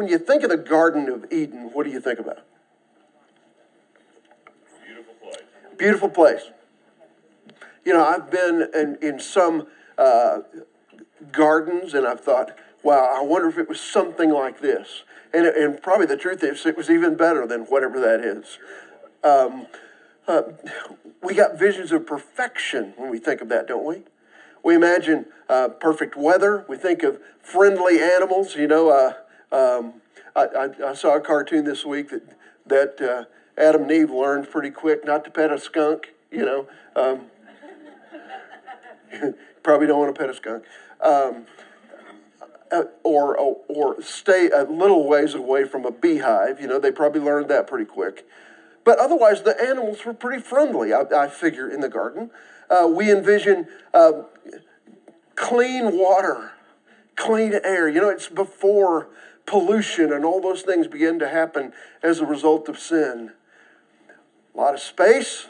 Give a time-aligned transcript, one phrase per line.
[0.00, 2.38] when you think of the Garden of Eden, what do you think about?
[4.82, 5.42] Beautiful place.
[5.76, 6.42] Beautiful place.
[7.84, 9.66] You know, I've been in, in some
[9.98, 10.38] uh,
[11.30, 15.02] gardens and I've thought, wow, I wonder if it was something like this.
[15.34, 18.58] And, and probably the truth is, it was even better than whatever that is.
[19.22, 19.66] Um,
[20.26, 20.44] uh,
[21.22, 24.04] we got visions of perfection when we think of that, don't we?
[24.62, 26.64] We imagine uh, perfect weather.
[26.70, 28.56] We think of friendly animals.
[28.56, 29.12] You know, uh,
[29.52, 29.94] um,
[30.36, 32.22] I, I, I, saw a cartoon this week that
[32.66, 33.24] that uh,
[33.60, 36.14] Adam and Eve learned pretty quick not to pet a skunk.
[36.30, 37.26] You know, um,
[39.62, 40.64] probably don't want to pet a skunk.
[41.02, 41.46] Um,
[42.72, 46.60] uh, or, or, or stay a little ways away from a beehive.
[46.60, 48.24] You know, they probably learned that pretty quick.
[48.84, 52.30] But otherwise, the animals were pretty friendly, I, I figure, in the garden.
[52.70, 54.22] Uh, we envision uh,
[55.34, 56.52] clean water,
[57.16, 57.88] clean air.
[57.88, 59.08] You know, it's before
[59.46, 61.72] pollution and all those things begin to happen
[62.02, 63.32] as a result of sin.
[64.54, 65.46] A lot of space,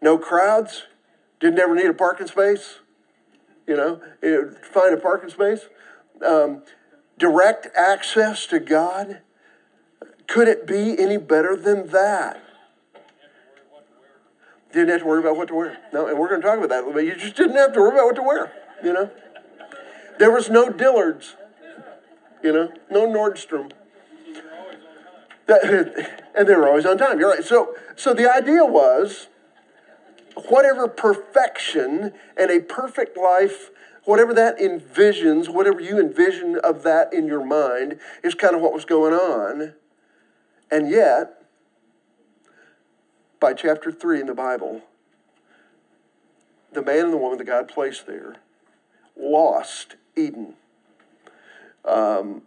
[0.00, 0.84] no crowds,
[1.38, 2.78] didn't ever need a parking space.
[3.66, 4.00] You know,
[4.62, 5.68] find a parking space.
[6.26, 6.62] Um,
[7.18, 9.20] direct access to God.
[10.26, 12.42] Could it be any better than that?
[14.72, 15.78] Didn't have to worry about what to wear.
[15.92, 17.04] No, and we're going to talk about that a little bit.
[17.04, 18.52] You just didn't have to worry about what to wear,
[18.84, 19.10] you know?
[20.18, 21.34] There was no Dillards,
[22.42, 23.72] you know, no Nordstrom.
[25.50, 27.18] and they were always on time.
[27.18, 27.44] You're right.
[27.44, 29.28] So, so the idea was
[30.48, 33.70] whatever perfection and a perfect life,
[34.04, 38.72] whatever that envisions, whatever you envision of that in your mind, is kind of what
[38.72, 39.74] was going on.
[40.70, 41.42] And yet,
[43.40, 44.82] by chapter 3 in the Bible,
[46.72, 48.36] the man and the woman that God placed there
[49.16, 50.54] lost Eden.
[51.84, 52.42] Um,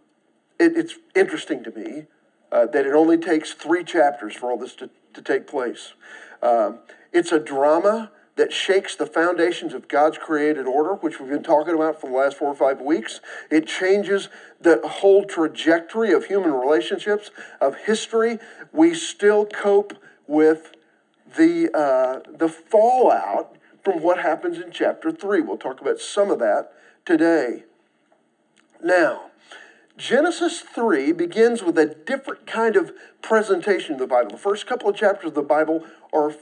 [0.58, 2.06] it, it's interesting to me
[2.52, 5.94] uh, that it only takes three chapters for all this to, to take place.
[6.42, 6.78] Um,
[7.12, 11.74] it's a drama that shakes the foundations of God's created order, which we've been talking
[11.74, 13.20] about for the last four or five weeks.
[13.50, 14.28] It changes
[14.60, 17.30] the whole trajectory of human relationships,
[17.60, 18.38] of history.
[18.72, 19.94] We still cope
[20.26, 20.72] with
[21.36, 25.42] the, uh, the fallout from what happens in chapter 3.
[25.42, 26.72] We'll talk about some of that
[27.04, 27.64] today.
[28.84, 29.30] Now,
[29.96, 34.32] Genesis 3 begins with a different kind of presentation of the Bible.
[34.32, 36.34] The first couple of chapters of the Bible are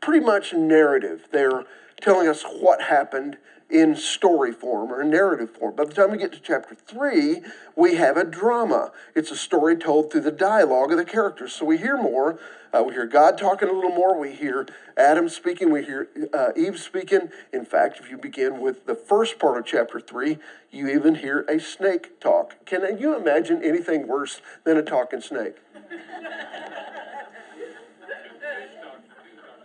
[0.00, 1.28] pretty much narrative.
[1.32, 1.64] They're
[2.00, 3.36] telling us what happened
[3.68, 5.74] in story form or narrative form.
[5.74, 7.42] By the time we get to chapter 3,
[7.74, 8.92] we have a drama.
[9.14, 11.52] It's a story told through the dialogue of the characters.
[11.52, 12.38] So we hear more.
[12.72, 14.18] Uh, we hear God talking a little more.
[14.18, 14.66] We hear
[14.96, 15.72] Adam speaking.
[15.72, 17.30] We hear uh, Eve speaking.
[17.52, 20.38] In fact, if you begin with the first part of chapter 3,
[20.70, 22.64] you even hear a snake talk.
[22.66, 25.56] Can you imagine anything worse than a talking snake?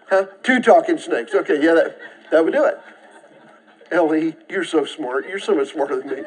[0.10, 0.26] Huh?
[0.44, 1.34] Two talking snakes.
[1.34, 1.98] Okay, yeah, that,
[2.32, 2.78] that would do it.
[3.91, 5.28] Ellie, you're so smart.
[5.28, 6.24] You're so much smarter than me.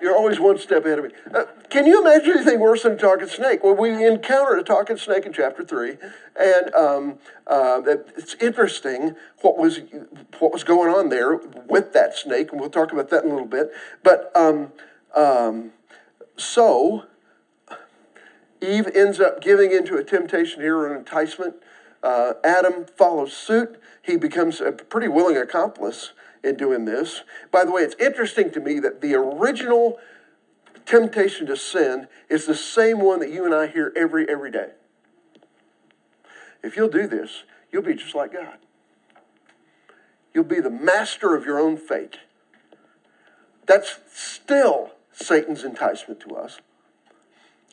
[0.00, 1.10] You're always one step ahead of me.
[1.34, 3.64] Uh, can you imagine anything worse than a talking snake?
[3.64, 5.96] Well, we encountered a talking snake in chapter three,
[6.38, 7.80] and um, uh,
[8.16, 9.80] it's interesting what was
[10.38, 13.32] what was going on there with that snake, and we'll talk about that in a
[13.32, 13.72] little bit.
[14.02, 14.72] But um,
[15.14, 15.72] um,
[16.36, 17.06] so
[18.60, 21.54] Eve ends up giving into a temptation here, or an enticement.
[22.02, 23.80] Uh, Adam follows suit.
[24.02, 26.12] He becomes a pretty willing accomplice
[26.46, 27.22] in doing this.
[27.50, 29.98] By the way, it's interesting to me that the original
[30.86, 34.70] temptation to sin is the same one that you and I hear every every day.
[36.62, 38.58] If you'll do this, you'll be just like God.
[40.32, 42.18] You'll be the master of your own fate.
[43.66, 46.60] That's still Satan's enticement to us.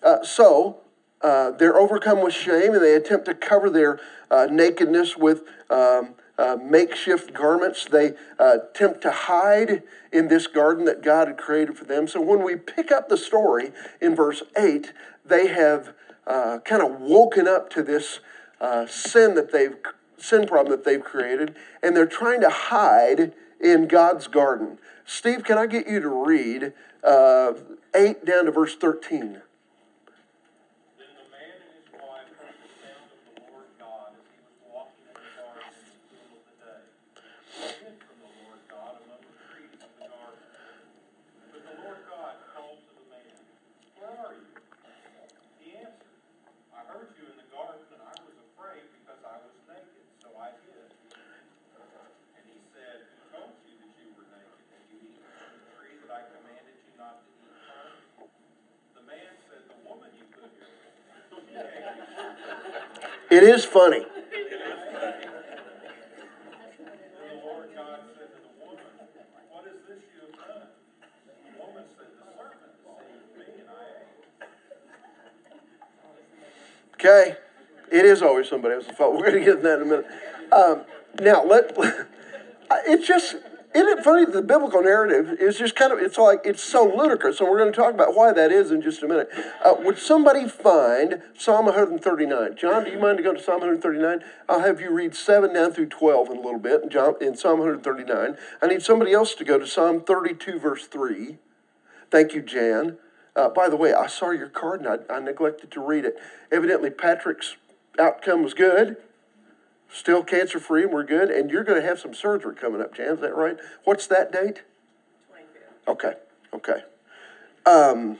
[0.02, 0.78] Uh, so,
[1.22, 6.16] uh, they're overcome with shame and they attempt to cover their uh, nakedness with um,
[6.38, 7.86] uh, makeshift garments.
[7.86, 12.08] They uh, attempt to hide in this garden that God had created for them.
[12.08, 13.72] So when we pick up the story
[14.02, 14.94] in verse 8,
[15.26, 15.94] they have
[16.26, 18.20] uh, kind of woken up to this
[18.60, 19.76] uh, sin that they've
[20.18, 24.78] sin problem that they've created, and they're trying to hide in God's garden.
[25.06, 26.72] Steve, can I get you to read
[27.04, 27.54] uh,
[27.94, 29.42] 8 down to verse 13?
[63.42, 64.06] And funny.
[76.96, 77.36] Okay,
[77.92, 79.14] it is always somebody else's fault.
[79.14, 80.06] We're going to get to that in a minute.
[80.54, 80.84] Um,
[81.20, 81.76] now, let
[82.88, 83.36] it's just
[83.76, 84.26] isn't it funny?
[84.26, 87.72] The biblical narrative is just kind of it's like it's so ludicrous, and we're going
[87.72, 89.30] to talk about why that is in just a minute.
[89.64, 92.56] Uh, would somebody find Psalm 139?
[92.56, 94.24] John, do you mind to go to Psalm 139?
[94.48, 96.84] I'll have you read seven down through 12 in a little bit.
[96.84, 100.86] In, John, in Psalm 139, I need somebody else to go to Psalm 32, verse
[100.86, 101.38] 3.
[102.12, 102.98] Thank you, Jan.
[103.36, 106.16] Uh, by the way, I saw your card and I, I neglected to read it.
[106.52, 107.56] Evidently, Patrick's
[108.00, 108.98] outcome was good.
[109.94, 111.30] Still cancer free, and we're good.
[111.30, 113.14] And you're going to have some surgery coming up, Jan.
[113.14, 113.58] Is that right?
[113.84, 114.64] What's that date?
[115.32, 115.92] 25th.
[115.92, 116.14] Okay,
[116.52, 116.82] okay.
[117.68, 118.18] Um,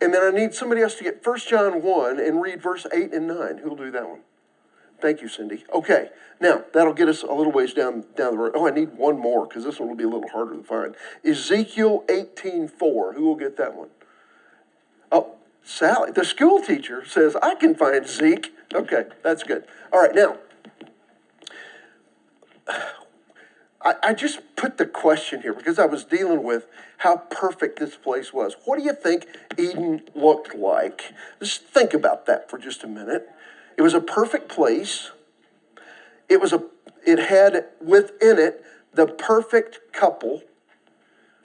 [0.00, 3.12] and then I need somebody else to get 1 John 1 and read verse 8
[3.12, 3.58] and 9.
[3.58, 4.20] Who'll do that one?
[5.00, 5.64] Thank you, Cindy.
[5.74, 6.10] Okay,
[6.40, 8.52] now that'll get us a little ways down down the road.
[8.54, 10.94] Oh, I need one more because this one will be a little harder to find.
[11.24, 13.14] Ezekiel 18:4.
[13.14, 13.88] Who will get that one?
[15.10, 18.54] Oh, Sally, the school teacher says I can find Zeke.
[18.74, 19.64] Okay, that's good.
[19.90, 20.36] All right, now
[23.82, 26.66] I, I just put the question here because I was dealing with
[26.98, 28.56] how perfect this place was.
[28.64, 29.26] What do you think
[29.58, 31.14] Eden looked like?
[31.40, 33.28] Just think about that for just a minute.
[33.76, 35.10] It was a perfect place.
[36.28, 36.62] It was a
[37.06, 38.62] it had within it
[38.92, 40.42] the perfect couple.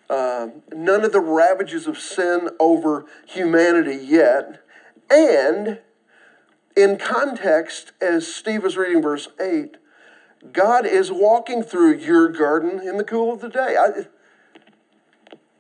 [0.09, 4.61] Um, none of the ravages of sin over humanity yet.
[5.09, 5.79] And
[6.75, 9.77] in context, as Steve was reading verse 8,
[10.53, 13.75] God is walking through your garden in the cool of the day.
[13.77, 14.05] I,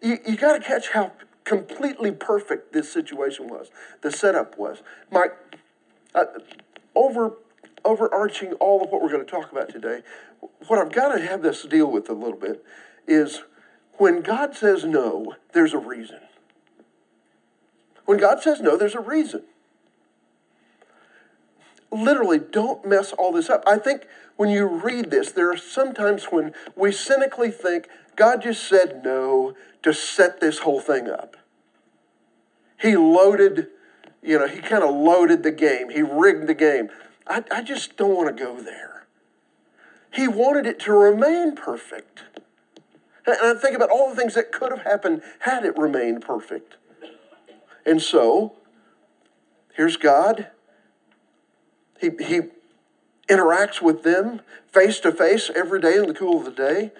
[0.01, 1.11] you you got to catch how
[1.43, 3.69] completely perfect this situation was,
[4.01, 4.81] the setup was.
[5.11, 5.27] My,
[6.13, 6.25] uh,
[6.95, 7.33] over,
[7.83, 10.01] overarching all of what we're going to talk about today,
[10.67, 12.63] what I've got to have this deal with a little bit
[13.07, 13.43] is
[13.93, 16.19] when God says no, there's a reason.
[18.05, 19.43] When God says no, there's a reason
[21.95, 23.63] literally don't mess all this up.
[23.65, 24.07] I think
[24.37, 29.55] when you read this, there are sometimes when we cynically think God just said no
[29.83, 31.37] to set this whole thing up.
[32.79, 33.67] He loaded,
[34.21, 36.89] you know, he kind of loaded the game, he rigged the game.
[37.27, 39.07] I, I just don't want to go there.
[40.11, 42.23] He wanted it to remain perfect.
[43.25, 46.75] And I think about all the things that could have happened had it remained perfect.
[47.85, 48.55] And so,
[49.73, 50.47] here's God
[51.99, 52.41] he, he
[53.27, 56.91] interacts with them face to face every day in the cool of the day.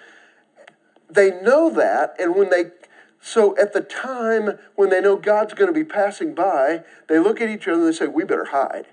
[1.08, 2.64] They know that, and when they
[3.20, 7.40] so at the time when they know God's going to be passing by, they look
[7.40, 8.86] at each other and they say, We better hide.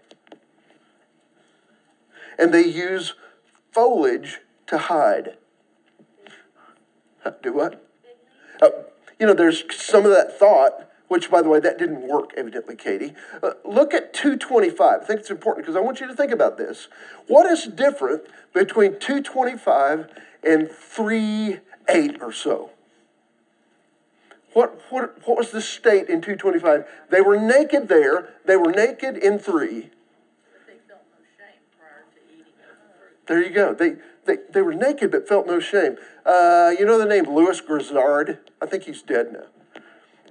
[2.39, 3.13] And they use
[3.71, 5.37] foliage to hide.
[7.43, 7.87] Do what?
[8.59, 8.69] Uh,
[9.19, 12.75] you know, there's some of that thought which, by the way, that didn't work, evidently,
[12.75, 13.13] Katie.
[13.43, 15.01] Uh, look at 225.
[15.03, 16.87] I think it's important because I want you to think about this.
[17.27, 20.09] What is different between 225
[20.43, 22.71] and 3 8 or so?
[24.53, 26.83] What, what, what was the state in 225?
[27.11, 29.69] They were naked there, they were naked in 3.
[29.69, 33.27] They felt no shame prior to eating of.
[33.27, 33.75] There you go.
[33.75, 35.97] They, they, they were naked but felt no shame.
[36.25, 38.39] Uh, you know the name Lewis Grizzard?
[38.59, 39.52] I think he's dead now.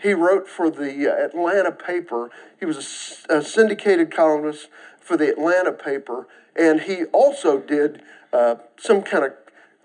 [0.02, 2.30] He wrote for the uh, Atlanta paper.
[2.59, 4.68] He was a, a syndicated columnist
[5.00, 9.32] for the Atlanta paper, and he also did uh, some kind of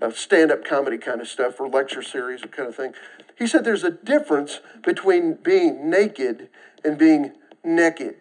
[0.02, 2.94] uh, stand up comedy kind of stuff or lecture series or kind of thing.
[3.38, 6.50] He said there's a difference between being naked
[6.84, 7.34] and being
[7.64, 8.16] naked.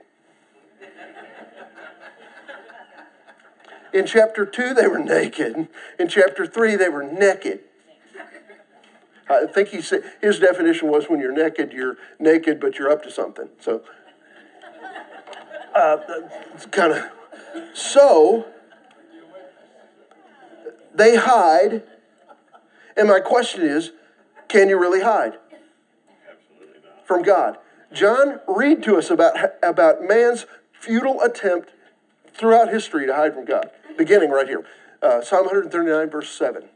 [3.95, 5.69] In chapter 2, they were naked.
[5.99, 7.61] In chapter 3, they were naked.
[9.29, 13.03] I think he said his definition was when you're naked, you're naked, but you're up
[13.03, 13.49] to something.
[13.61, 13.83] So
[15.75, 15.99] uh,
[16.55, 17.05] it's kind of
[17.75, 18.47] so
[20.95, 21.83] they hide.
[22.97, 23.93] And my question is,
[24.49, 25.35] can you really hide
[27.05, 27.59] from God?
[27.93, 31.73] John, read to us about about man's futile attempt
[32.35, 33.71] throughout history to hide from God.
[33.99, 34.65] Beginning right here,
[35.03, 36.69] uh, Psalm 139, verse 7.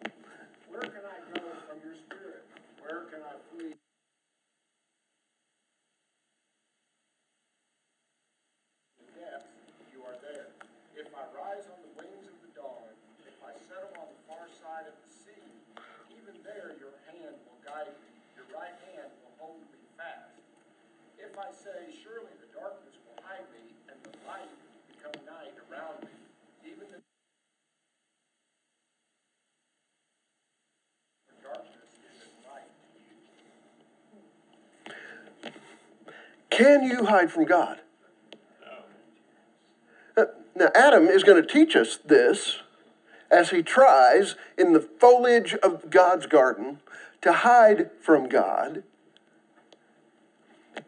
[21.63, 24.49] say, Surely the darkness will hide me, and the light
[24.89, 26.09] become night around me.
[26.65, 27.03] Even the
[31.43, 32.33] darkness is as
[35.45, 35.55] light.
[36.49, 37.81] Can you hide from God?
[40.17, 40.25] Uh,
[40.57, 42.61] now, Adam is going to teach us this
[43.31, 46.81] as he tries in the foliage of God's garden
[47.21, 48.83] to hide from God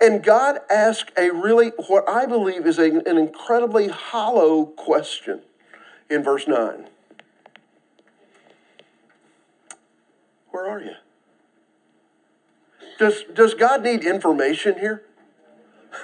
[0.01, 5.43] and God asks a really, what I believe is a, an incredibly hollow question
[6.11, 6.89] in verse 9
[10.51, 10.93] Where are you?
[12.99, 15.03] Does, does God need information here?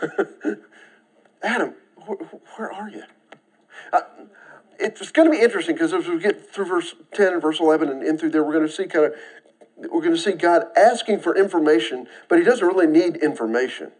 [1.42, 1.74] Adam,
[2.06, 3.02] wh- where are you?
[3.92, 4.00] Uh,
[4.78, 7.88] it's going to be interesting because as we get through verse 10 and verse 11
[7.88, 9.14] and in through there, we're going to see kind of,
[9.78, 13.92] we're going to see God asking for information, but he doesn't really need information.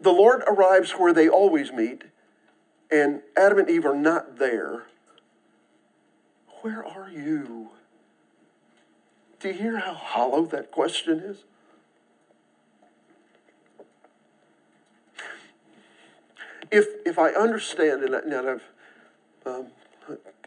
[0.00, 2.04] The Lord arrives where they always meet,
[2.90, 4.84] and Adam and Eve are not there.
[6.62, 7.70] Where are you?
[9.40, 11.38] Do you hear how hollow that question is?
[16.70, 18.62] If, if I understand, and, I, and I've
[19.44, 19.66] um,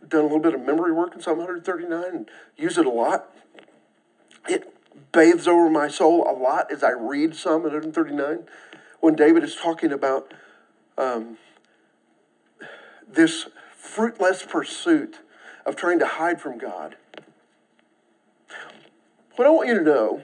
[0.07, 3.35] done a little bit of memory work in Psalm 139 and use it a lot,
[4.47, 4.73] it
[5.11, 8.43] bathes over my soul a lot as I read Psalm 139
[8.99, 10.33] when David is talking about
[10.97, 11.37] um,
[13.07, 15.19] this fruitless pursuit
[15.65, 16.95] of trying to hide from God.
[19.35, 20.23] What I want you to know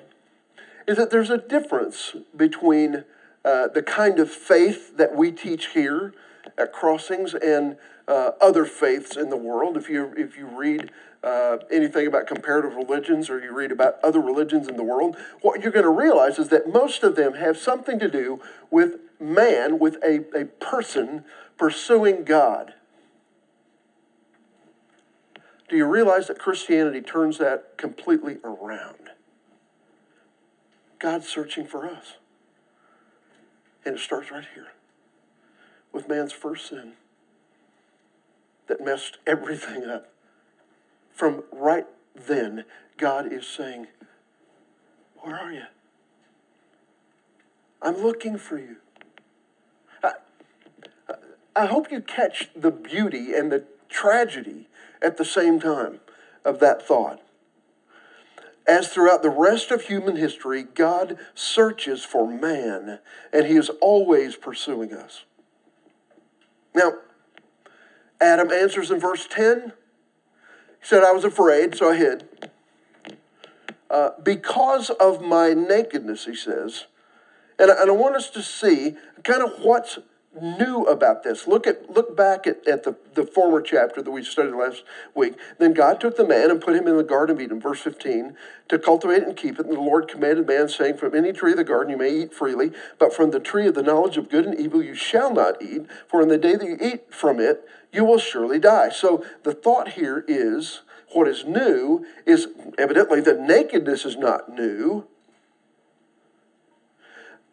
[0.87, 3.03] is that there's a difference between
[3.43, 6.13] uh, the kind of faith that we teach here
[6.57, 7.77] at Crossings and
[8.11, 9.77] uh, other faiths in the world.
[9.77, 10.91] If you if you read
[11.23, 15.61] uh, anything about comparative religions or you read about other religions in the world, what
[15.61, 19.79] you're going to realize is that most of them have something to do with man,
[19.79, 21.23] with a, a person
[21.57, 22.73] pursuing God.
[25.69, 29.11] Do you realize that Christianity turns that completely around?
[30.99, 32.15] God's searching for us.
[33.85, 34.67] And it starts right here
[35.93, 36.93] with man's first sin
[38.71, 40.07] that messed everything up.
[41.11, 41.85] From right
[42.15, 42.63] then,
[42.97, 43.87] God is saying,
[45.17, 45.63] Where are you?
[47.81, 48.77] I'm looking for you.
[50.01, 50.13] I,
[51.53, 54.69] I hope you catch the beauty and the tragedy
[55.01, 55.99] at the same time
[56.45, 57.21] of that thought.
[58.65, 62.99] As throughout the rest of human history, God searches for man,
[63.33, 65.25] and he is always pursuing us.
[66.73, 66.93] Now,
[68.21, 69.73] Adam answers in verse 10.
[70.79, 72.27] He said, I was afraid, so I hid.
[73.89, 76.85] Uh, because of my nakedness, he says.
[77.59, 79.99] And, I- and I want us to see kind of what's
[80.39, 81.45] new about this.
[81.45, 84.83] Look at look back at, at the, the former chapter that we studied last
[85.13, 85.33] week.
[85.59, 88.35] Then God took the man and put him in the garden of Eden, verse 15,
[88.69, 89.65] to cultivate and keep it.
[89.65, 92.33] And the Lord commanded man, saying, From any tree of the garden you may eat
[92.33, 95.61] freely, but from the tree of the knowledge of good and evil you shall not
[95.61, 98.89] eat, for in the day that you eat from it, you will surely die.
[98.89, 102.47] So the thought here is what is new is
[102.77, 105.07] evidently the nakedness is not new.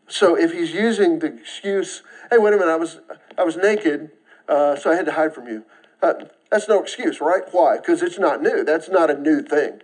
[0.08, 3.00] So if he's using the excuse, hey, wait a minute, I was,
[3.36, 4.10] I was naked,
[4.48, 5.64] uh, so I had to hide from you.
[6.02, 6.14] Uh,
[6.50, 7.42] that's no excuse, right?
[7.50, 7.76] Why?
[7.76, 8.64] Because it's not new.
[8.64, 9.82] That's not a new thing.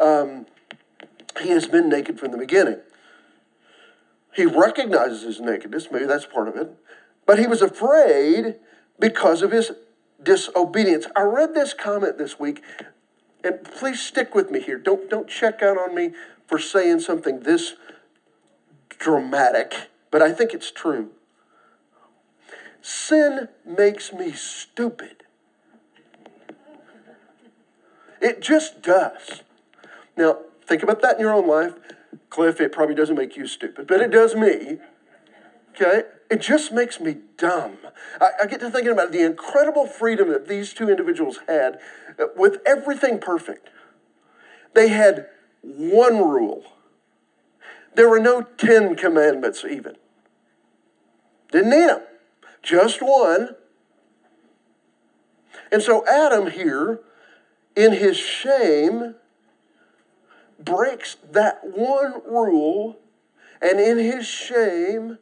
[0.00, 0.46] Um,
[1.40, 2.80] he has been naked from the beginning.
[4.34, 6.70] He recognizes his nakedness, maybe that's part of it,
[7.24, 8.56] but he was afraid
[8.98, 9.72] because of his
[10.22, 11.06] disobedience.
[11.14, 12.62] I read this comment this week,
[13.44, 14.78] and please stick with me here.
[14.78, 16.12] Don't, don't check out on me
[16.48, 17.74] for saying something this
[18.88, 21.10] dramatic, but I think it's true.
[22.84, 25.22] Sin makes me stupid.
[28.20, 29.40] It just does.
[30.18, 31.72] Now, think about that in your own life.
[32.28, 34.80] Cliff, it probably doesn't make you stupid, but it does me.
[35.70, 36.02] Okay?
[36.28, 37.78] It just makes me dumb.
[38.20, 41.78] I, I get to thinking about the incredible freedom that these two individuals had
[42.20, 43.70] uh, with everything perfect.
[44.74, 45.28] They had
[45.62, 46.64] one rule.
[47.94, 49.96] There were no Ten Commandments, even.
[51.50, 52.02] Didn't need them.
[52.64, 53.56] Just one.
[55.70, 57.00] And so Adam here,
[57.76, 59.14] in his shame,
[60.58, 62.98] breaks that one rule,
[63.60, 65.18] and in his shame,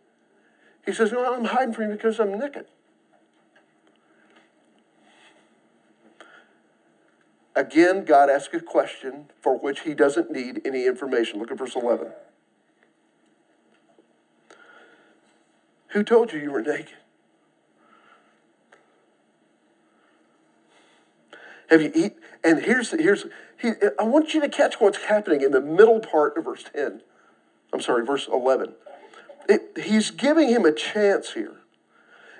[0.86, 2.66] he says, No, I'm hiding from you because I'm naked.
[7.54, 11.38] Again, God asks a question for which he doesn't need any information.
[11.38, 12.08] Look at verse 11.
[15.88, 16.96] Who told you you were naked?
[21.72, 22.16] Have you eat?
[22.44, 23.24] And here's here's
[23.58, 27.00] he, I want you to catch what's happening in the middle part of verse 10.
[27.72, 28.74] I'm sorry, verse 11.
[29.48, 31.56] It, he's giving him a chance here.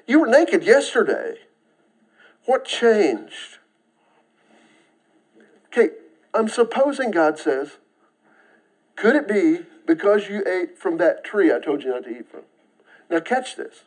[0.06, 1.36] You were naked yesterday.
[2.44, 3.58] What changed?
[5.68, 5.94] Okay,
[6.34, 7.78] I'm supposing God says,
[8.96, 12.30] could it be because you ate from that tree I told you not to eat
[12.30, 12.42] from?
[13.08, 13.84] Now, catch this.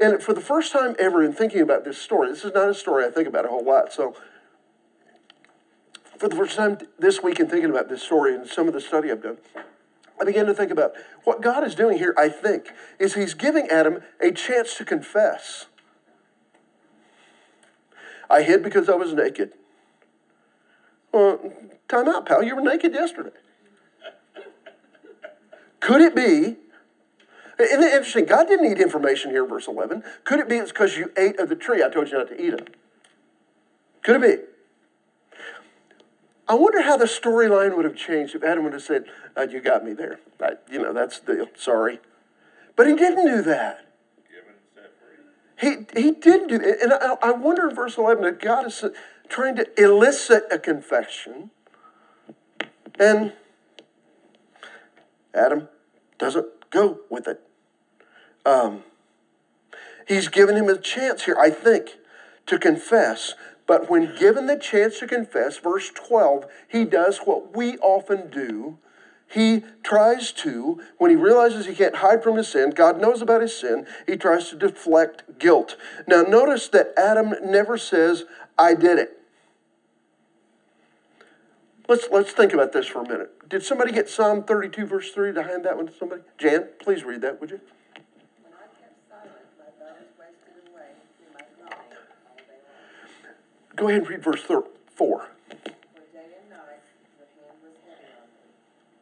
[0.00, 2.74] And for the first time ever in thinking about this story, this is not a
[2.74, 3.92] story I think about a whole lot.
[3.92, 4.14] So,
[6.20, 8.80] for the first time this week in thinking about this story and some of the
[8.80, 9.38] study I've done,
[10.20, 10.92] I began to think about
[11.24, 12.66] what God is doing here, I think,
[12.98, 15.64] is He's giving Adam a chance to confess.
[18.28, 19.54] I hid because I was naked.
[21.10, 21.54] Well,
[21.88, 22.42] time out, pal.
[22.42, 23.30] You were naked yesterday.
[25.80, 26.58] Could it be?
[27.58, 28.26] Isn't it interesting?
[28.26, 30.04] God didn't need information here verse 11.
[30.24, 32.40] Could it be it's because you ate of the tree I told you not to
[32.40, 32.68] eat of?
[34.02, 34.49] Could it be?
[36.50, 39.04] I wonder how the storyline would have changed if Adam would have said,
[39.36, 40.18] uh, You got me there.
[40.42, 41.46] I, you know, that's the deal.
[41.54, 42.00] Sorry.
[42.74, 43.86] But he didn't do that.
[45.60, 46.82] He, he didn't do that.
[46.82, 48.84] And I, I wonder in verse 11 that God is
[49.28, 51.52] trying to elicit a confession.
[52.98, 53.32] And
[55.32, 55.68] Adam
[56.18, 57.40] doesn't go with it.
[58.44, 58.82] Um,
[60.08, 61.90] he's given him a chance here, I think,
[62.46, 63.34] to confess.
[63.70, 68.78] But when given the chance to confess, verse 12, he does what we often do.
[69.28, 73.42] He tries to, when he realizes he can't hide from his sin, God knows about
[73.42, 75.76] his sin, he tries to deflect guilt.
[76.08, 78.24] Now, notice that Adam never says,
[78.58, 79.20] I did it.
[81.88, 83.48] Let's, let's think about this for a minute.
[83.48, 86.22] Did somebody get Psalm 32, verse 3 to hand that one to somebody?
[86.38, 87.60] Jan, please read that, would you?
[88.42, 93.30] When I kept silent, my bones wasted away through my groaning all day long.
[93.80, 94.60] Go ahead and read verse thir-
[94.92, 95.00] 4.
[95.00, 95.24] For
[96.12, 96.84] day and night
[97.16, 98.52] your hand was heavy on me.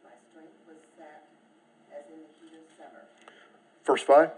[0.07, 1.35] My strength was sapped
[1.91, 3.03] as in the heat of summer.
[3.83, 4.31] Verse 5.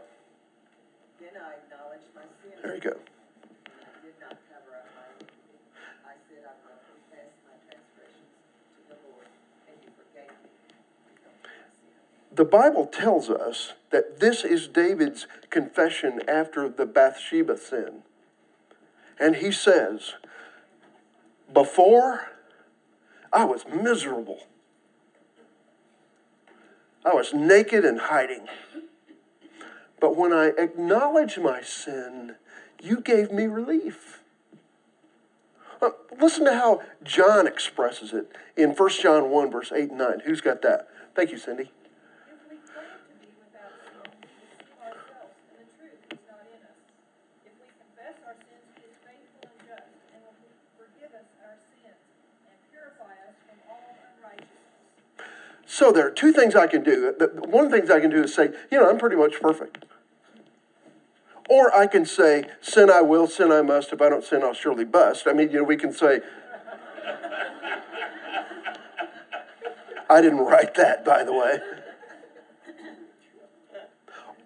[1.21, 2.57] Then I acknowledged my sin.
[2.57, 2.89] There you go.
[2.89, 5.13] And I did not cover up my.
[6.09, 9.29] I said, I will confess my transgressions to the Lord,
[9.69, 10.57] and you forgave me
[11.05, 12.01] because of my sin.
[12.33, 18.01] The Bible tells us that this is David's confession after the Bathsheba sin.
[19.19, 20.15] And he says,
[21.53, 22.31] Before
[23.33, 24.47] I was miserable,
[27.03, 28.47] I was naked and hiding.
[29.99, 32.35] But when I acknowledged my sin,
[32.81, 34.21] you gave me relief.
[35.81, 40.21] Uh, listen to how John expresses it in 1 John 1, verse 8 and 9.
[40.25, 40.87] Who's got that?
[41.15, 41.71] Thank you, Cindy.
[42.29, 46.45] If we claim to be without sin, we deceive ourselves, and the truth is not
[46.49, 46.77] in us.
[47.49, 50.37] If we confess our sins, he is faithful and just, and will
[50.77, 51.97] forgive us our sins,
[52.45, 54.61] and purify us from all unrighteousness.
[55.71, 57.15] So there are two things I can do.
[57.45, 59.85] One of the things I can do is say, you know, I'm pretty much perfect.
[61.49, 63.93] Or I can say, sin I will, sin I must.
[63.93, 65.27] If I don't sin, I'll surely bust.
[65.27, 66.19] I mean, you know, we can say,
[70.09, 71.59] I didn't write that, by the way.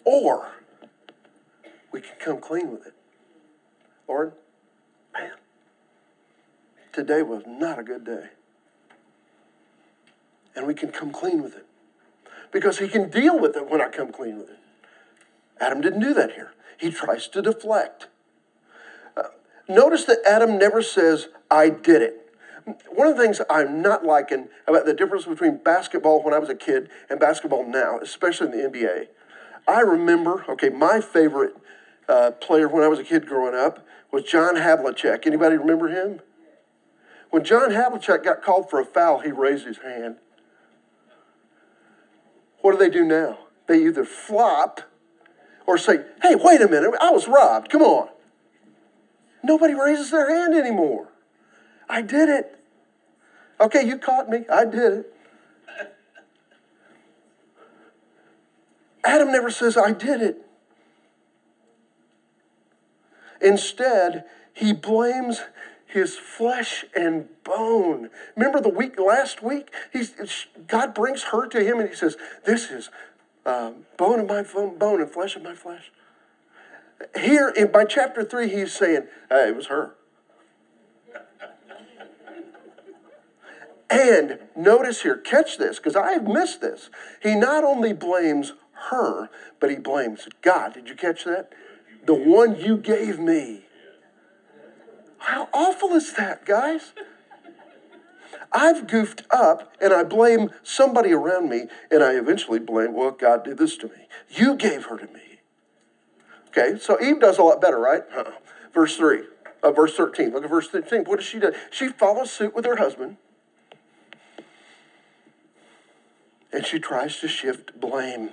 [0.03, 0.51] Or
[1.91, 2.93] we can come clean with it.
[4.07, 4.33] Lord,
[5.11, 5.31] man,
[6.93, 8.29] today was not a good day
[10.55, 11.65] and we can come clean with it.
[12.51, 14.59] Because he can deal with it when I come clean with it.
[15.59, 16.53] Adam didn't do that here.
[16.77, 18.07] He tries to deflect.
[19.15, 19.23] Uh,
[19.67, 22.21] notice that Adam never says, I did it.
[22.89, 26.49] One of the things I'm not liking about the difference between basketball when I was
[26.49, 29.07] a kid and basketball now, especially in the NBA,
[29.67, 31.55] I remember, okay, my favorite
[32.09, 35.27] uh, player when I was a kid growing up was John Havlicek.
[35.27, 36.21] Anybody remember him?
[37.29, 40.17] When John Havlicek got called for a foul, he raised his hand.
[42.65, 43.37] What do they do now?
[43.67, 44.81] They either flop
[45.67, 47.69] or say, hey, wait a minute, I was robbed.
[47.69, 48.09] Come on.
[49.43, 51.09] Nobody raises their hand anymore.
[51.87, 52.59] I did it.
[53.61, 54.45] Okay, you caught me.
[54.51, 55.13] I did it.
[59.03, 60.37] Adam never says, I did it.
[63.41, 64.25] Instead,
[64.55, 65.41] he blames
[65.95, 68.09] his flesh and bone.
[68.35, 69.69] Remember the week last week?
[69.93, 70.13] He's,
[70.67, 72.89] God brings her to him and he says, This is
[73.45, 75.93] uh, bone of my bone, and flesh of my flesh.
[77.17, 79.95] Here in by chapter three, he's saying, uh, It was her.
[83.87, 86.89] And notice here, catch this, because I have missed this.
[87.21, 88.51] He not only blames
[88.89, 89.29] her,
[89.61, 90.73] but he blames God.
[90.73, 91.53] Did you catch that?
[92.05, 93.64] The one you gave me.
[95.19, 96.93] How awful is that, guys?
[98.51, 103.43] I've goofed up and I blame somebody around me, and I eventually blame, well, God
[103.43, 104.07] did this to me.
[104.29, 105.39] You gave her to me.
[106.49, 108.03] Okay, so Eve does a lot better, right?
[108.15, 108.31] Uh-uh.
[108.73, 109.23] Verse 3,
[109.61, 110.31] uh, verse 13.
[110.31, 111.03] Look at verse 13.
[111.03, 111.51] What does she do?
[111.69, 113.17] She follows suit with her husband,
[116.53, 118.31] and she tries to shift blame.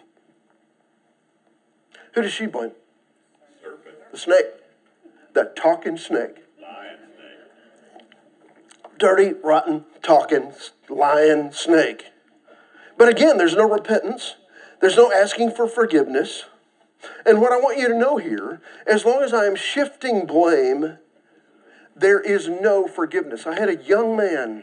[2.15, 2.73] Who does she blame?
[3.61, 4.47] Serpent, The snake.
[5.35, 6.42] That talking snake.
[9.03, 10.53] Dirty, rotten, talking,
[10.89, 12.13] lying snake.
[12.97, 14.37] But again, there's no repentance,
[14.81, 16.45] there's no asking for forgiveness.
[17.27, 20.99] And what I want you to know here, as long as I am shifting blame,
[21.97, 23.45] there is no forgiveness.
[23.45, 24.63] I had a young man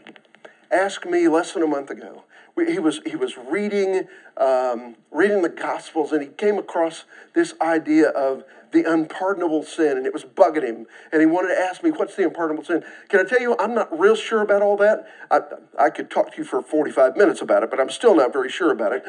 [0.70, 2.24] ask me less than a month ago.
[2.66, 4.04] He was, he was reading,
[4.38, 10.06] um, reading the Gospels, and he came across this idea of the unpardonable sin, and
[10.06, 10.86] it was bugging him.
[11.12, 12.84] And he wanted to ask me, What's the unpardonable sin?
[13.08, 15.06] Can I tell you, I'm not real sure about all that.
[15.30, 15.40] I,
[15.78, 18.50] I could talk to you for 45 minutes about it, but I'm still not very
[18.50, 19.04] sure about it.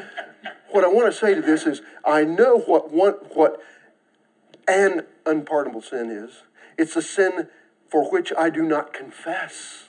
[0.70, 3.62] What I want to say to this is, I know what, one, what
[4.66, 6.42] an unpardonable sin is.
[6.78, 7.48] It's a sin
[7.88, 9.88] for which I do not confess.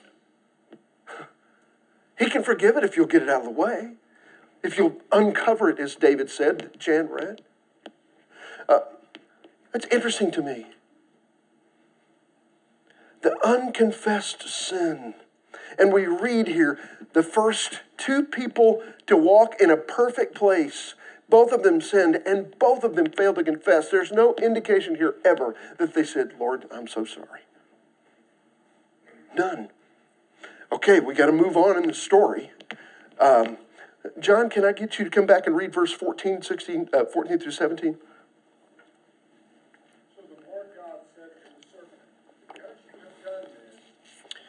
[2.18, 3.94] He can forgive it if you'll get it out of the way.
[4.62, 7.42] If you'll uncover it, as David said, Jan read.
[8.68, 8.80] Uh,
[9.74, 10.66] that's interesting to me.
[13.22, 15.14] The unconfessed sin.
[15.78, 16.78] And we read here
[17.12, 20.94] the first two people to walk in a perfect place.
[21.28, 23.90] Both of them sinned and both of them failed to confess.
[23.90, 27.40] There's no indication here ever that they said, Lord, I'm so sorry.
[29.36, 29.70] None.
[30.70, 32.50] Okay, we got to move on in the story.
[33.20, 33.58] Um,
[34.20, 37.38] John, can I get you to come back and read verse 14, 16, uh, 14
[37.38, 37.96] through 17?
[40.14, 42.04] So the Lord God said to the serpent,
[42.52, 43.80] Because you have done this,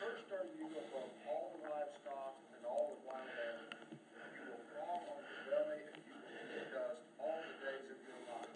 [0.01, 3.85] cursed are you above all the livestock and all the wild animals.
[4.33, 7.99] You will crawl on your belly and you will eat dust all the days of
[8.01, 8.53] your life.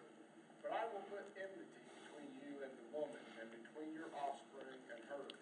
[0.66, 5.00] But I will put enmity between you and the woman, and between your offspring and
[5.08, 5.38] hers.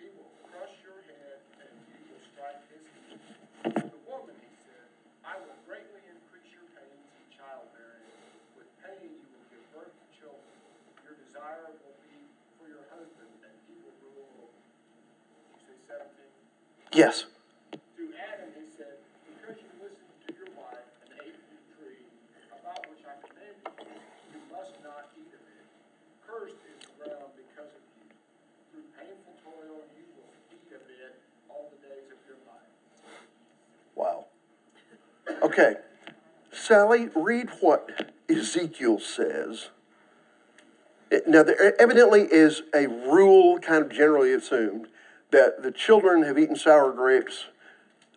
[0.00, 3.20] He will crush your head, and you will strike his heel.
[3.68, 4.86] The woman, he said,
[5.26, 8.08] I will greatly increase your pains in childbearing.
[8.56, 10.56] With pain you will give birth to children.
[11.04, 12.16] Your desire will be
[12.56, 15.04] for your husband, and he will rule over you.
[15.52, 16.32] You say seventeen?
[16.92, 17.26] Yes.
[17.72, 18.96] To Adam he said,
[19.28, 22.08] Because you listened to your wife and ate of the tree
[22.48, 23.92] about which I commanded you,
[24.32, 25.64] you must not eat of it.
[26.24, 28.08] Cursed is the ground because of you.
[28.72, 31.20] Through painful toil you will eat of it
[31.50, 32.72] all the days of your life.
[33.94, 34.26] Wow.
[35.42, 35.76] Okay.
[36.50, 39.68] Sally, read what Ezekiel says.
[41.26, 44.88] Now, there evidently is a rule kind of generally assumed
[45.30, 47.46] that the children have eaten sour grapes,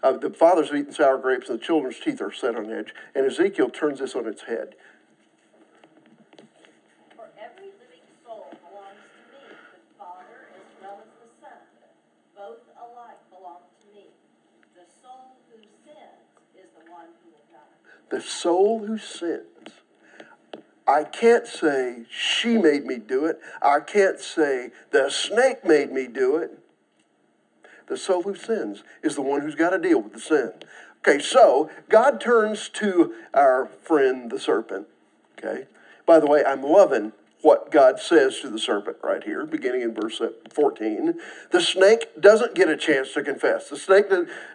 [0.04, 2.94] uh, the fathers have eaten sour grapes, and the children's teeth are set on edge.
[3.14, 4.76] And Ezekiel turns this on its head.
[7.16, 11.60] For every living soul belongs to me, the Father as well as the Son.
[12.36, 14.08] Both alike belong to me.
[14.74, 18.16] The soul who sins is the one who will die.
[18.16, 19.46] The soul who sins.
[20.88, 23.40] I can't say she made me do it.
[23.62, 26.58] I can't say the snake made me do it.
[27.92, 30.54] The soul who sins is the one who's got to deal with the sin.
[31.00, 34.88] Okay, so God turns to our friend the serpent.
[35.38, 35.66] Okay,
[36.06, 39.94] by the way, I'm loving what God says to the serpent right here, beginning in
[39.94, 40.22] verse
[40.54, 41.20] 14.
[41.52, 43.68] The snake doesn't get a chance to confess.
[43.68, 44.06] The snake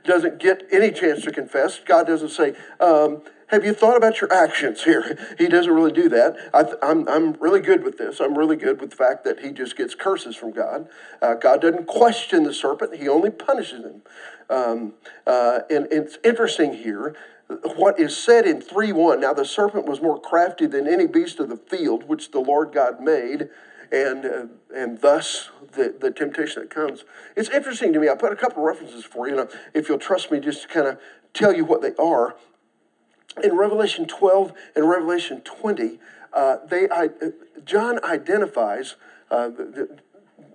[0.03, 1.79] doesn't get any chance to confess.
[1.79, 5.17] God doesn't say, um, have you thought about your actions here?
[5.39, 6.37] He doesn't really do that.
[6.53, 8.21] I th- I'm, I'm really good with this.
[8.21, 10.89] I'm really good with the fact that he just gets curses from God.
[11.23, 14.03] Uh, God doesn't question the serpent, he only punishes him.
[14.49, 14.95] Um,
[15.27, 17.17] uh, and it's interesting here
[17.77, 21.39] what is said in 3 1 Now the serpent was more crafty than any beast
[21.39, 23.49] of the field which the Lord God made.
[23.93, 27.05] And, uh, and thus the, the temptation that comes.
[27.37, 28.09] It's interesting to me.
[28.09, 30.99] I put a couple references for you, if you'll trust me, just to kind of
[31.33, 32.35] tell you what they are
[33.43, 35.99] in Revelation 12 and Revelation 20,
[36.33, 37.11] uh, they, I,
[37.65, 38.97] John identifies,
[39.31, 39.99] uh, the,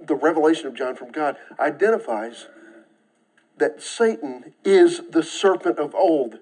[0.02, 2.48] the, revelation of John from God identifies
[3.58, 6.40] that Satan is the serpent of old.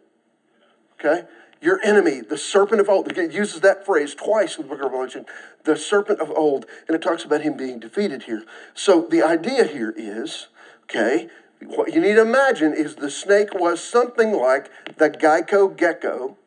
[0.99, 1.23] Okay?
[1.61, 3.11] Your enemy, the serpent of old.
[3.11, 5.25] It uses that phrase twice in the book of Revelation,
[5.65, 8.43] the serpent of old, and it talks about him being defeated here.
[8.73, 10.47] So the idea here is,
[10.83, 11.27] okay,
[11.65, 16.37] what you need to imagine is the snake was something like the Geico gecko.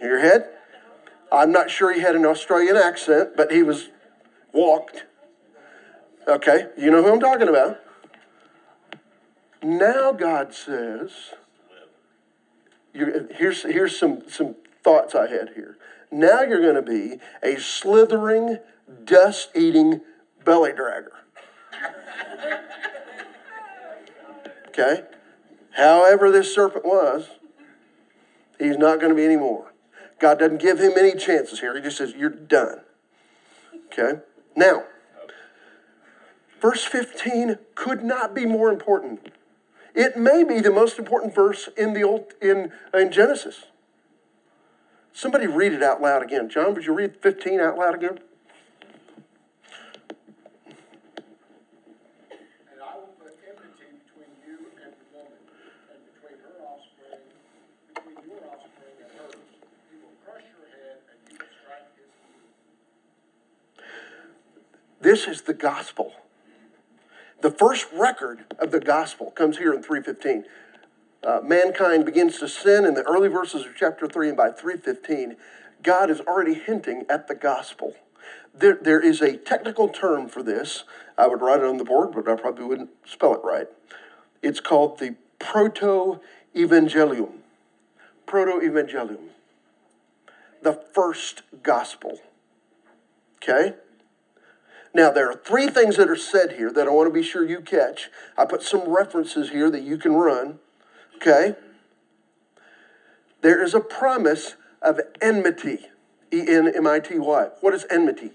[0.00, 0.48] In your head?
[1.32, 3.88] I'm not sure he had an Australian accent, but he was
[4.52, 5.04] walked.
[6.26, 7.80] Okay, you know who I'm talking about.
[9.62, 11.10] Now God says,
[12.92, 15.76] here's, here's some, some thoughts I had here.
[16.10, 18.58] Now you're going to be a slithering,
[19.04, 20.00] dust eating
[20.44, 21.10] belly dragger.
[24.70, 25.02] Okay?
[25.72, 27.28] However, this serpent was,
[28.58, 29.72] he's not going to be anymore.
[30.18, 31.76] God doesn't give him any chances here.
[31.76, 32.80] He just says, You're done.
[33.86, 34.20] Okay?
[34.56, 34.84] Now,
[36.60, 39.32] verse 15 could not be more important.
[39.94, 43.64] It may be the most important verse in the old in, in Genesis.
[45.12, 46.48] Somebody read it out loud again.
[46.48, 48.20] John, would you read 15 out loud again?
[52.70, 55.42] And I will put enmity between you and the woman,
[55.90, 57.20] and between her offspring,
[57.92, 59.44] between your offspring and hers.
[59.90, 62.38] He will crush your head, and you will strike his heel.
[65.10, 66.12] This is the gospel.
[67.42, 70.44] The first record of the gospel comes here in 315.
[71.24, 75.34] Uh, mankind begins to sin in the early verses of chapter 3, and by 315,
[75.82, 77.96] God is already hinting at the gospel.
[78.54, 80.84] There, there is a technical term for this.
[81.18, 83.66] I would write it on the board, but I probably wouldn't spell it right.
[84.42, 86.20] It's called the proto
[86.54, 87.32] evangelium.
[88.26, 89.30] Proto evangelium.
[90.62, 92.20] The first gospel.
[93.42, 93.74] Okay?
[94.92, 97.48] Now, there are three things that are said here that I want to be sure
[97.48, 98.10] you catch.
[98.36, 100.58] I put some references here that you can run.
[101.16, 101.54] Okay?
[103.42, 105.86] There is a promise of enmity.
[106.32, 107.48] E N M I T Y.
[107.60, 108.30] What is enmity?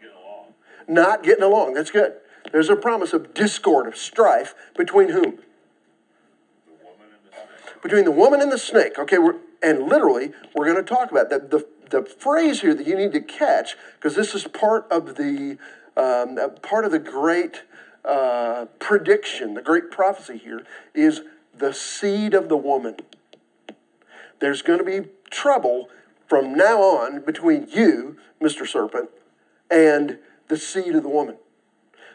[0.00, 0.54] Get along.
[0.88, 1.74] Not getting along.
[1.74, 2.14] That's good.
[2.50, 5.22] There's a promise of discord, of strife between whom?
[5.22, 7.82] The woman and the snake.
[7.82, 8.98] between the woman and the snake.
[8.98, 11.50] Okay, we're, and literally, we're going to talk about that.
[11.50, 15.56] The, the phrase here that you need to catch, because this is part of the
[15.96, 17.62] um, part of the great
[18.04, 21.22] uh, prediction, the great prophecy here, is
[21.56, 22.96] the seed of the woman.
[24.40, 25.88] There's going to be trouble
[26.26, 28.66] from now on between you, Mr.
[28.66, 29.08] Serpent,
[29.70, 31.36] and the seed of the woman.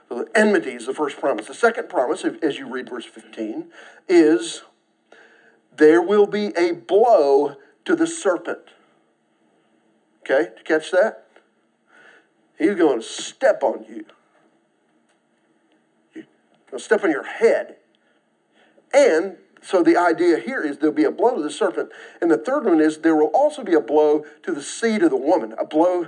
[0.09, 1.47] So the enmity is the first promise.
[1.47, 3.71] The second promise, as you read verse 15,
[4.09, 4.63] is
[5.77, 8.59] there will be a blow to the serpent.
[10.29, 11.25] Okay, you catch that?
[12.57, 14.05] He's going to step on you.
[16.13, 16.25] He's
[16.69, 17.77] going to step on your head.
[18.93, 21.89] And so the idea here is there'll be a blow to the serpent.
[22.21, 25.09] And the third one is there will also be a blow to the seed of
[25.09, 26.07] the woman, a blow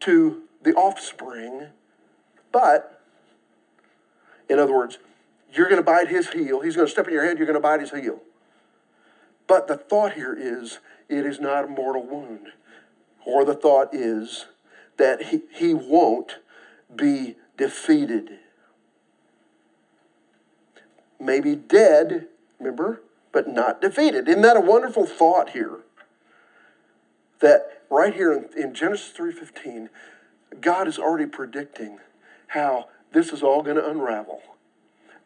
[0.00, 1.68] to the offspring.
[2.52, 3.02] But,
[4.48, 4.98] in other words,
[5.52, 6.60] you're going to bite his heel.
[6.60, 8.20] He's going to step on your head, you're going to bite his heel.
[9.46, 12.52] But the thought here is it is not a mortal wound.
[13.24, 14.46] Or the thought is
[14.96, 16.38] that he, he won't
[16.94, 18.38] be defeated.
[21.20, 24.28] Maybe dead, remember, but not defeated.
[24.28, 25.78] Isn't that a wonderful thought here?
[27.40, 29.88] That right here in, in Genesis 3:15,
[30.60, 31.98] God is already predicting
[32.48, 34.42] how this is all going to unravel.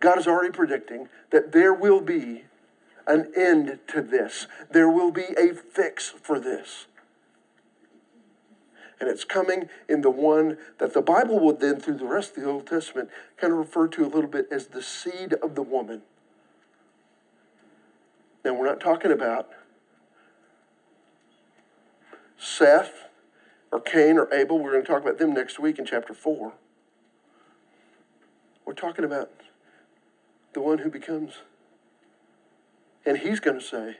[0.00, 2.44] God is already predicting that there will be
[3.06, 4.46] an end to this.
[4.70, 6.86] There will be a fix for this.
[8.98, 12.42] And it's coming in the one that the Bible would then, through the rest of
[12.42, 15.62] the Old Testament, kind of refer to a little bit as the seed of the
[15.62, 16.02] woman.
[18.44, 19.50] Now, we're not talking about
[22.38, 23.08] Seth
[23.70, 24.58] or Cain or Abel.
[24.58, 26.52] We're going to talk about them next week in chapter 4.
[28.64, 29.30] We're talking about
[30.54, 31.34] the one who becomes,
[33.04, 33.98] and he's going to say,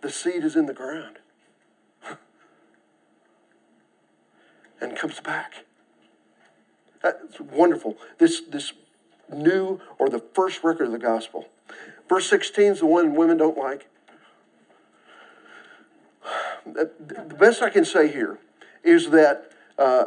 [0.00, 1.18] the seed is in the ground.
[4.82, 5.64] And comes back.
[7.02, 7.96] That's wonderful.
[8.18, 8.72] This, this
[9.32, 11.48] new or the first record of the gospel.
[12.08, 13.88] Verse 16 is the one women don't like.
[16.66, 18.38] The best I can say here
[18.84, 20.06] is that uh,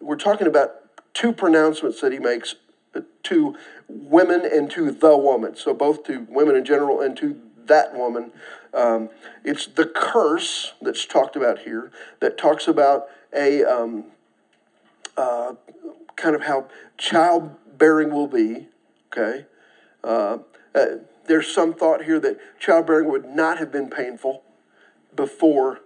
[0.00, 0.72] we're talking about
[1.14, 2.56] two pronouncements that he makes
[2.94, 3.56] uh, to
[3.88, 5.56] women and to the woman.
[5.56, 8.32] So both to women in general and to that woman.
[8.74, 9.10] Um,
[9.44, 14.04] it's the curse that's talked about here that talks about a um,
[15.16, 15.54] uh,
[16.16, 16.68] kind of how
[16.98, 18.68] childbearing will be.
[19.12, 19.46] Okay,
[20.02, 20.38] uh,
[20.74, 20.84] uh,
[21.26, 24.42] there's some thought here that childbearing would not have been painful
[25.14, 25.80] before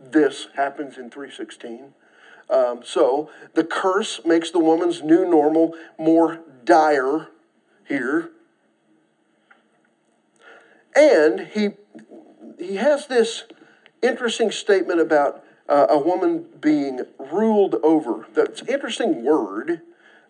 [0.00, 1.94] this happens in 316.
[2.50, 7.28] Um, so the curse makes the woman's new normal more dire
[7.86, 8.30] here.
[10.94, 11.70] And he
[12.58, 13.44] he has this
[14.02, 18.26] interesting statement about uh, a woman being ruled over.
[18.34, 19.80] That's an interesting word.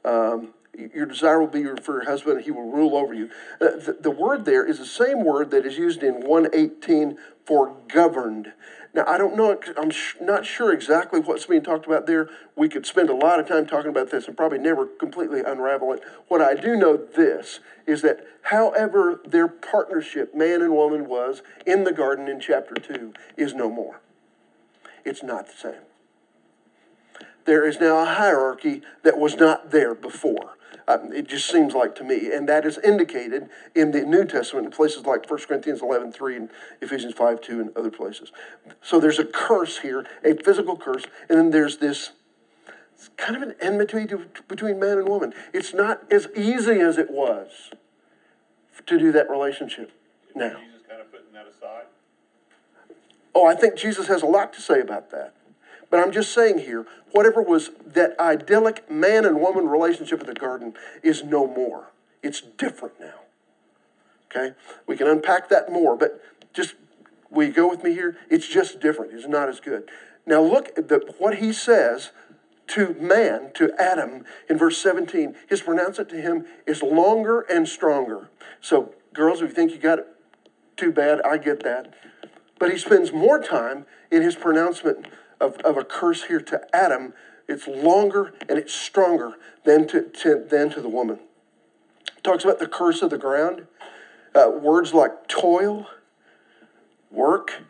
[0.04, 0.54] Um,
[0.94, 3.28] Your desire will be for your husband, and he will rule over you.
[3.60, 7.74] Uh, the, the word there is the same word that is used in 118 for
[7.88, 8.52] governed.
[8.94, 12.28] Now, I don't know, I'm sh- not sure exactly what's being talked about there.
[12.54, 15.92] We could spend a lot of time talking about this and probably never completely unravel
[15.92, 16.04] it.
[16.28, 21.82] What I do know this is that however their partnership, man and woman, was in
[21.82, 24.00] the garden in chapter 2, is no more.
[25.04, 25.82] It's not the same.
[27.44, 30.56] There is now a hierarchy that was not there before.
[30.88, 34.66] Um, it just seems like to me, and that is indicated in the New Testament
[34.66, 38.32] in places like 1 Corinthians 11 3 and Ephesians 5 2 and other places.
[38.80, 42.10] So there's a curse here, a physical curse, and then there's this
[42.94, 45.34] it's kind of an enmity to, between man and woman.
[45.52, 47.70] It's not as easy as it was
[48.86, 49.90] to do that relationship
[50.36, 50.50] now.
[50.60, 51.86] Jesus kind of putting that aside?
[53.34, 55.34] Oh, I think Jesus has a lot to say about that.
[55.90, 60.34] But I'm just saying here, whatever was that idyllic man and woman relationship in the
[60.34, 61.90] garden is no more.
[62.22, 63.20] It's different now.
[64.30, 64.54] Okay?
[64.86, 66.20] We can unpack that more, but
[66.54, 66.74] just,
[67.30, 68.16] will you go with me here?
[68.30, 69.12] It's just different.
[69.12, 69.90] It's not as good.
[70.24, 72.10] Now look at the, what he says
[72.68, 75.34] to man, to Adam, in verse 17.
[75.48, 78.30] His pronouncement to him is longer and stronger.
[78.60, 80.06] So, girls, if you think you got it
[80.76, 81.92] too bad, I get that.
[82.62, 85.08] But he spends more time in his pronouncement
[85.40, 87.12] of, of a curse here to Adam.
[87.48, 89.32] It's longer and it's stronger
[89.64, 91.18] than to, to, than to the woman.
[92.22, 93.66] Talks about the curse of the ground.
[94.32, 95.88] Uh, words like toil,
[97.10, 97.64] work,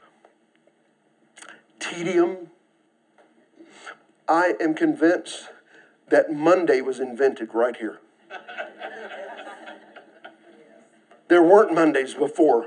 [1.81, 2.48] tedium.
[4.28, 5.48] I am convinced
[6.11, 7.98] that Monday was invented right here.
[11.28, 12.64] There weren't Mondays before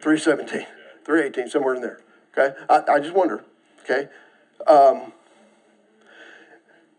[0.00, 0.66] 317,
[1.06, 2.00] 318, somewhere in there.
[2.36, 2.54] Okay?
[2.68, 3.44] I, I just wonder.
[3.84, 4.08] Okay?
[4.66, 5.12] Um,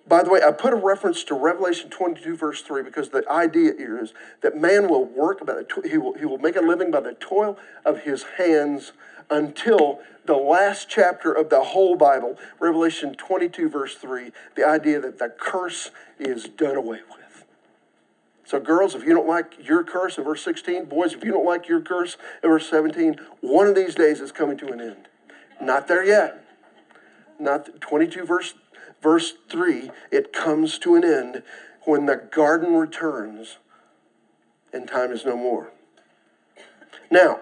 [0.08, 3.74] by the way, I put a reference to Revelation 22, verse 3, because the idea
[3.78, 6.62] here is that man will work by the to- he will, he will make a
[6.62, 8.94] living by the toil of his hands
[9.30, 15.20] until the last chapter of the whole Bible, Revelation 22, verse 3, the idea that
[15.20, 17.27] the curse is done away with.
[18.48, 21.46] So, girls, if you don't like your curse in verse 16, boys, if you don't
[21.46, 25.10] like your curse in verse 17, one of these days is coming to an end.
[25.62, 26.46] Not there yet.
[27.38, 28.54] Not 22 verse
[29.04, 31.44] verse 3, it comes to an end
[31.84, 33.58] when the garden returns
[34.72, 35.72] and time is no more.
[37.12, 37.42] Now,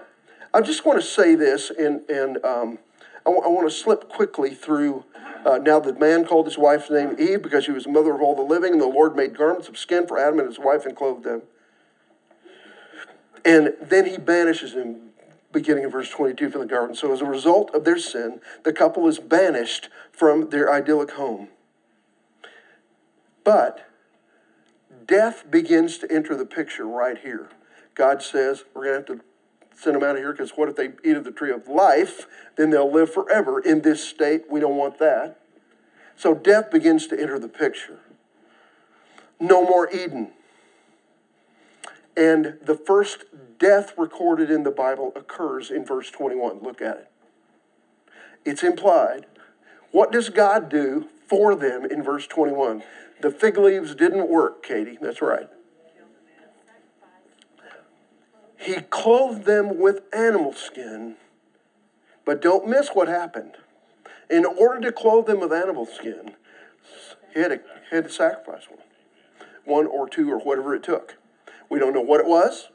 [0.56, 2.80] I just want to say this, and, and um,
[3.26, 5.06] I, w- I want to slip quickly through.
[5.46, 8.22] Uh, now, the man called his wife's name Eve because she was the mother of
[8.22, 10.88] all the living, and the Lord made garments of skin for Adam and his wife
[10.88, 11.44] and clothed them.
[13.46, 15.12] And then he banishes him,
[15.52, 16.96] beginning in verse 22 from the garden.
[16.96, 21.50] So, as a result of their sin, the couple is banished from their idyllic home.
[23.44, 23.88] But
[25.06, 27.50] death begins to enter the picture right here.
[27.94, 29.26] God says, We're going to have to
[29.76, 32.28] send them out of here because what if they eat of the tree of life?
[32.56, 34.44] Then they'll live forever in this state.
[34.50, 35.40] We don't want that.
[36.16, 38.00] So death begins to enter the picture.
[39.40, 40.32] No more Eden.
[42.16, 43.26] And the first
[43.60, 46.60] death recorded in the Bible occurs in verse 21.
[46.62, 47.12] Look at it.
[48.46, 49.26] It's implied.
[49.92, 52.84] What does God do for them in verse 21?
[53.22, 54.98] The fig leaves didn't work, Katie.
[55.02, 55.50] That's right.
[58.66, 61.18] He clothed them with animal skin,
[62.26, 63.58] but don't miss what happened.
[64.28, 66.32] In order to clothe them with animal skin,
[67.32, 68.80] he had to, he had to sacrifice one,
[69.66, 71.18] one or two or whatever it took.
[71.70, 72.70] We don't know what it was.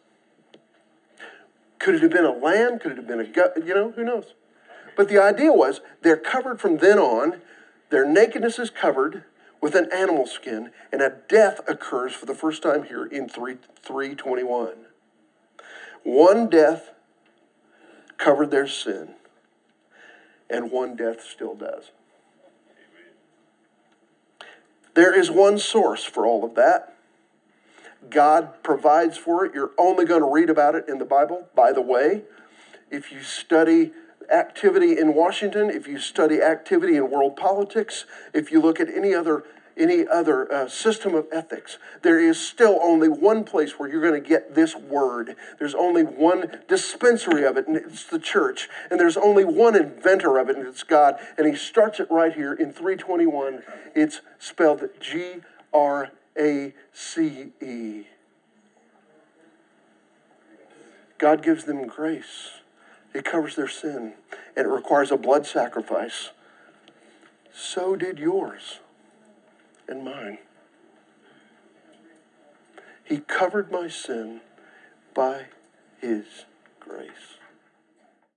[1.80, 2.78] Could it have been a lamb?
[2.78, 3.54] Could it have been a goat?
[3.56, 4.34] You know, who knows?
[4.96, 7.40] But the idea was they're covered from then on.
[7.90, 9.24] Their nakedness is covered
[9.60, 13.56] with an animal skin, and a death occurs for the first time here in 3,
[13.82, 14.86] 321.
[16.02, 16.90] One death
[18.18, 19.14] covered their sin,
[20.48, 21.90] and one death still does.
[24.94, 26.94] There is one source for all of that.
[28.08, 29.54] God provides for it.
[29.54, 31.48] You're only going to read about it in the Bible.
[31.54, 32.22] By the way,
[32.90, 33.92] if you study
[34.30, 39.14] activity in Washington, if you study activity in world politics, if you look at any
[39.14, 39.44] other
[39.80, 44.22] any other uh, system of ethics, there is still only one place where you're going
[44.22, 45.34] to get this word.
[45.58, 48.68] There's only one dispensary of it, and it's the church.
[48.90, 51.18] And there's only one inventor of it, and it's God.
[51.38, 53.62] And he starts it right here in 321.
[53.94, 55.36] It's spelled G
[55.72, 58.04] R A C E.
[61.18, 62.50] God gives them grace.
[63.12, 64.14] It covers their sin,
[64.56, 66.30] and it requires a blood sacrifice.
[67.52, 68.78] So did yours
[69.90, 70.38] and mine.
[73.04, 74.40] He covered my sin
[75.14, 75.46] by
[76.00, 76.46] His
[76.78, 77.39] grace.